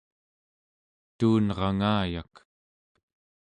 tuunrangayak 1.17 2.33